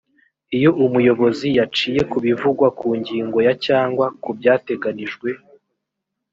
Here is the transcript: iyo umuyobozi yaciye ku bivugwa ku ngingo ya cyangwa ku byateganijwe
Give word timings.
iyo 0.57 0.69
umuyobozi 0.85 1.47
yaciye 1.57 2.01
ku 2.11 2.17
bivugwa 2.25 2.67
ku 2.79 2.87
ngingo 2.99 3.37
ya 3.47 3.53
cyangwa 3.65 4.05
ku 4.21 4.29
byateganijwe 4.37 5.29